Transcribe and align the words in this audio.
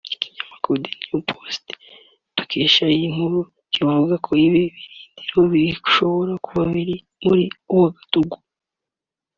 ikinyamakuru 0.17 0.75
The 0.83 0.89
Washington 0.91 1.21
Post 1.31 1.65
dukesha 2.35 2.83
iyi 2.95 3.07
nkuru 3.13 3.39
kivuga 3.73 4.15
ko 4.25 4.31
ibi 4.45 4.63
birindiro 4.73 5.41
bishobora 5.51 6.33
kuba 6.45 6.63
biri 6.73 6.95
muri 7.25 7.43
Ouagadougou 7.73 8.43